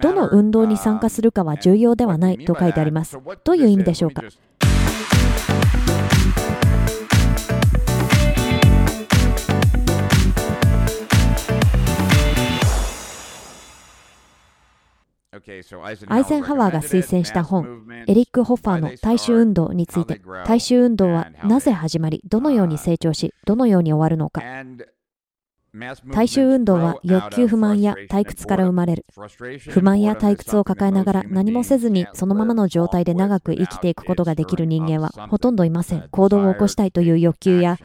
[0.00, 3.18] どの運動に参加するかは重要ではないと書いてあります。
[3.44, 4.22] どういう意味でしょうか？
[16.08, 24.42] アイゼンハワーが推薦した本、エリック・ホッファーの大衆運動について、大衆運動はなぜ始まり、どのように成長し、どのように終わるのか。
[26.12, 29.06] 大衆運動は欲求不満や退屈から生まれる。
[29.68, 36.08] 不満や退屈を抱えながら何もせずにそのままの状態で長く生きていくことができる人間はほとんどいません。
[36.10, 37.78] 行動を起こしたいという欲求や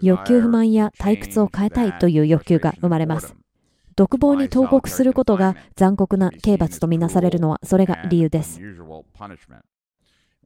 [0.00, 3.34] 欲求不満や退屈を変えたいという欲求が生まれます。
[3.96, 8.60] 独房に投獄することが残酷な刑罰とみなされるのはそれが理由です。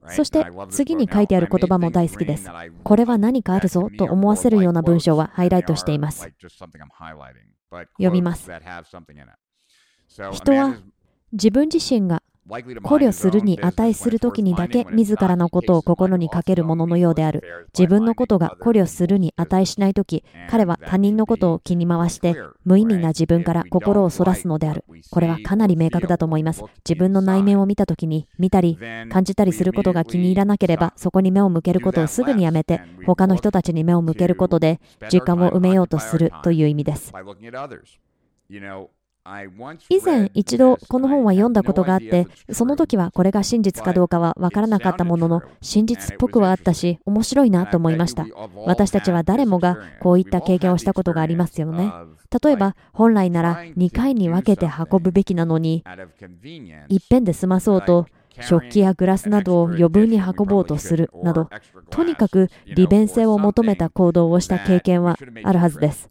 [0.07, 2.49] そして次に書いてある言葉も大好きです。
[2.85, 6.29] これは何かあるぞと思わせるような文章はハイライトしています。
[7.71, 8.51] 読みます。
[10.33, 10.77] 人は
[11.33, 12.23] 自分自身が
[12.83, 17.69] 考慮するに値するときにだけ自らのことを心にかけるもののようである。
[17.79, 24.85] 自分のことが考慮するに値しないとき、彼は他人のことを気に回して無意味な自分から心をそらすのである。
[25.11, 26.63] これはかなり明確だと思います。
[26.89, 28.79] 自分の内面を見たときに見たり
[29.11, 37.13] 感じたりすることが気に入らなければそこに目を向けることをすぐにやめて他の人たちに目を向けることで時間を埋めようとするという意味です。
[39.91, 48.27] 以前一度この本は読んだことがあってその時はこれが真実かどうかは分からなかったものの真実っぽくはあったし面白いなと思いました。
[48.67, 51.93] 私たちは誰もがこういった経験をしたことがありますよね。
[52.43, 55.85] 例えば本来なら2回に分けて運ぶべきなのに
[56.89, 58.07] いっぺんで済まそうと
[58.41, 61.49] 食器やグラスなどを余分に運ぼうとするなど
[61.91, 66.11] とにかく利便性を求めた行動をした経験はあるはずです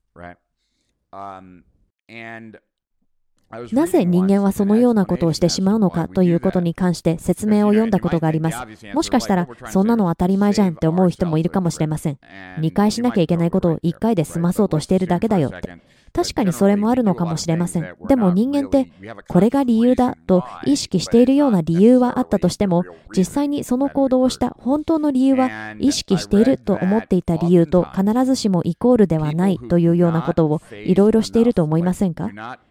[3.71, 8.57] なぜ人間はそのようなことをしてしまうのかということに関して説明を読んだことがあります。
[8.93, 12.19] もしかしたら、そんなの当たり前じゃんって思う人もいるかもしれません。
[12.59, 15.77] 2回しなきゃいけないことを1回で済まそうとしているだけだよって。
[16.13, 17.95] 確かにそれもあるのかもしれません。
[18.07, 18.91] でも人間って、
[19.27, 22.83] これが理由だと意識しているような理由はあったとしても、
[23.15, 32.29] 実際にその行動をした本当の理由は、意識していると思っていた理由と必ずしもイコールではないというようなことをいろいろしていると思いませんか？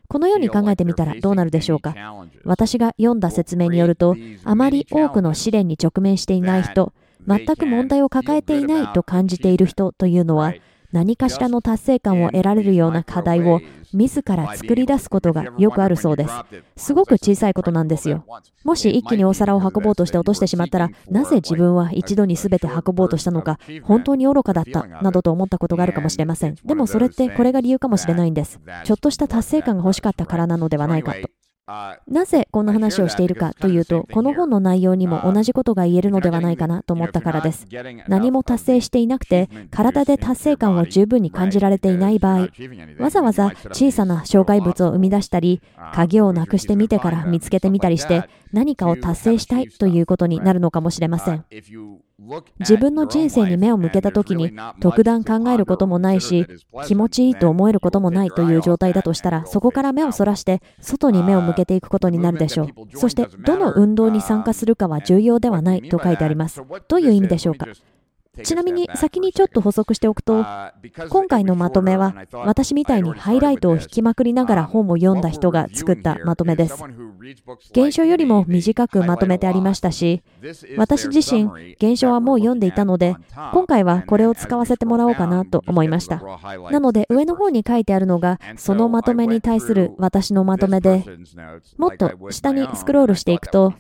[0.09, 1.94] このように考えてみたらどうなるでしょうか？
[2.44, 6.93] 私が読んだ説明によると、あまり多くの試練に直面していない人、
[7.27, 10.55] 全く問題を抱えていないと感じている人というのは、
[10.93, 13.61] 何かしらの達成感を得られるような課題を
[13.97, 16.33] 自ら作り出すことがよくあるそうです。
[16.77, 18.25] すごく小さいことなんですよ。
[18.65, 26.57] もし一気にお皿を運ぼうとして落としてしまったら、なぜ自分は一度に全て運ぼうとしたのか、本当に愚かだった、などと思ったことがあるかもしれません。
[26.65, 28.61] でもそれってこれが理由かもしれないんです。
[28.84, 31.28] ちょっとした達成感が欲しかったからなのではないかと。
[32.06, 37.66] なぜこんな話をしているかというと、この本の内容にも同じことが言えるのではないかなと思ったからです。
[38.06, 42.49] 何も達成していなくて、体で達成感を十分に感じられていない場合、
[43.00, 45.60] わざわざ小さな障害物を生み出したり、
[45.93, 48.22] 鍵をなくしてみてから見つけてみたりして、
[48.53, 51.44] 何かを達成したいということになるのかもしれません。
[52.60, 54.50] 自分の人生に目を向けたときに
[54.81, 56.47] 特段考えることもないし
[56.87, 62.69] 気持ちいいと思えることもないという状態だとしたらそこから目をそらして外に目を向けていくことになるでしょう。
[62.94, 67.66] そしてどの運動に参加するかは重要ではないと書いてありますどういう意味でしょうか。
[68.43, 70.44] ちなみに先にちょっと補足しておくと
[71.09, 76.84] 今回のまとめは私みたいにハイライトを引きまくりながら本を読んだ人が作ったまとめです
[77.71, 80.22] 現象よりも短くまとめてありましたし
[80.77, 81.49] 私自身
[81.81, 83.16] 現象はもう読んでいたので
[83.53, 86.22] 今回はこれを使わせてもらおうかなと思いました。
[86.71, 91.04] なので上の方に書いてあるのがそのまとめに対する私のまとめで
[91.77, 93.75] もっと下にスクロールしていくと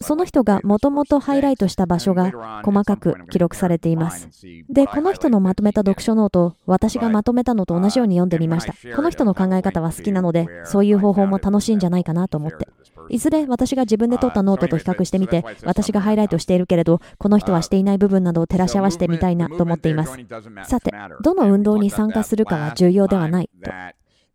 [0.00, 4.28] その人がもともとハイライトした場所が細かく記録されています。
[4.68, 8.74] でこの人のまとめた読書ノート私がまとめたのと同じように読んでみました。
[8.94, 12.68] この人の考え方は好きなのでそういう方法も楽しいんじゃないかなと思って。
[13.08, 20.16] いずれ私が自分で取ったノートと比較してみて、私がハイライトしているけれど、この人はしていない部分などを照らし合わせてみたいなと思っています。
[20.64, 20.92] さて、
[21.22, 23.70] どの運動に参加するかは重要ではないと。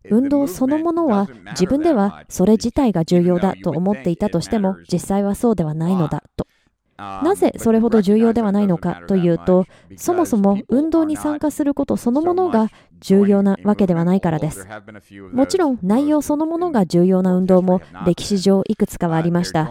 [0.09, 6.46] 運動そのものは自分ではそれ自体が重要だと思っていたとしても、実際はそうではないのだと。
[6.97, 9.65] なぜそれほど重要ではないのかというと、
[9.95, 14.67] そもそも運動に参加することそのものが重要なわけではないからです。
[15.31, 19.69] もちろん内容そのものが重要な運動も歴史上いくつかはありました。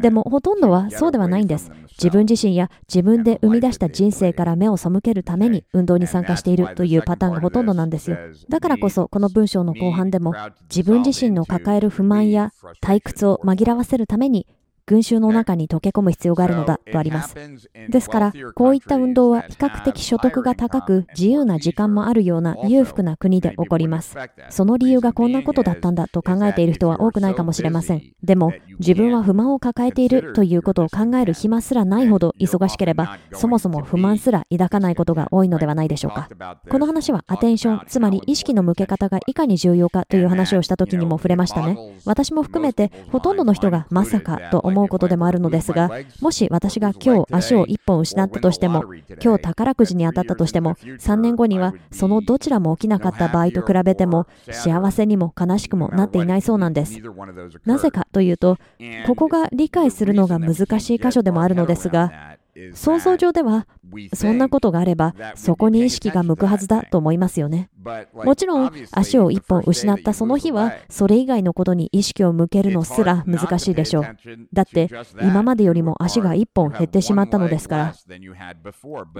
[0.00, 1.70] でもほとんどはそうではないんです。
[1.92, 8.16] 自分自身や自分で生み出した人生から目を背けるために運動に参加しているというパターンがほとんどなんですよ。
[8.48, 10.34] だからこそこの文章の後半でも
[10.74, 14.46] 自分自身の抱える不満や退屈を紛らわせるために
[14.90, 17.36] 群衆の中に溶け込む必要があるのだとあります。
[17.88, 24.16] ですから、こういった運動は比較的所得が高く自由な時間もあるような裕福な国で起こります。
[24.48, 28.02] その理由がこんなことだったんだと考えている人は多くないかもしれません。
[28.24, 36.28] でも、自分は不満を抱えているということを考える暇すらないほど忙しければ、そもそも不満すら抱かないことが多いのではないでしょうか。
[36.68, 41.78] この話はアテンション、つまり意識の向け方がいかに重要かという話をした時にも触れましたね。
[42.04, 45.90] 私も含めて、ほとんどの人がまさかと思思うことでもあるのですが、
[46.20, 48.84] もし私が今日足を1本失ったとしても、
[49.22, 57.00] 今日宝くじに当たったとしても、3年後にはそのどちらも起きなかった場合と比べても、幸せにも悲しくもなっていないそうなんです。
[57.66, 58.56] なぜかというと、
[59.06, 62.38] ここが理解するのが難しい箇所でもあるのですが、
[62.74, 63.66] 想像上では
[64.14, 67.70] そんなことがあればそこに意識が向くはずだと思いますよね。
[68.14, 74.16] もちろん足を一本失ったその日はそれ以外のことに意識を向けるのすら難しいでしょう。
[74.52, 74.90] だって
[75.22, 77.94] 今までよりも足が一本減ってしまったのですから。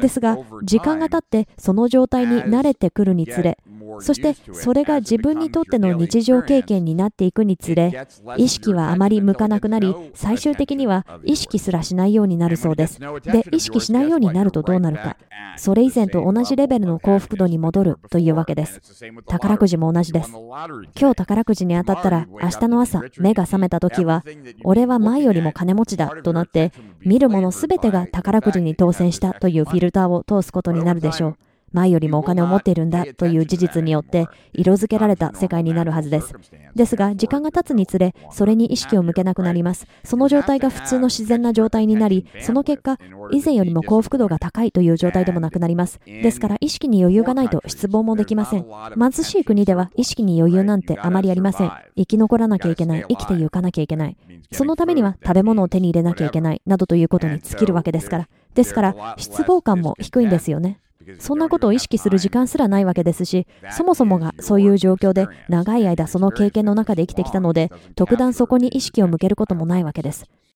[0.00, 3.58] ですが時間が経ってその状態に慣れてくるにつれ
[4.00, 8.06] そしてそれが自分にとっての日常経験になっていくにつれ
[8.36, 12.98] 意識はあまり向かなくなり最終的には意識すらしないようになるそうです。
[12.98, 15.16] で意識しないようになるとどうなるか
[15.56, 18.80] それ以前と同じレベルの幸福度に戻るというわけです。
[19.26, 20.30] 宝くじも同じです。
[20.30, 24.24] 今日宝くじに当たったら明日の朝目が覚めた時は
[24.64, 31.36] 俺は前よりも金持ちだとなって見るものすべてが宝くじに当選したというフィルターを通すことになるでしょう。
[31.72, 36.34] 前よりもお金を持っているんだという事実によって色づけられた世界になるはずです。
[36.74, 39.86] ですが、時間が経つにつれ、それに意識を向けなくなります。
[40.04, 42.98] その状態が普通の自然な状態になり、その結果、
[43.30, 46.00] 以前よりも幸福度が高いという状態でもなくなります。
[46.06, 48.66] ですから、意識に余裕がないと失望もできません。
[48.98, 51.72] 貧しい国では意識に余裕なんてあまりありません。
[51.96, 54.16] 生き残らなきゃいけない、生きてゆかなきゃいけない。
[54.52, 58.28] そのためには食べ物を手に入れなきゃいけない、などということに尽きるわけですから。
[58.54, 60.80] ですから、失望感も低いんですよね。
[61.18, 70.24] そんなことを意識する時間すらないわけですし、そもそもがそういう状況で長い間その経験の中で生きてきたので、特段そこに意識を向けることもないわけです。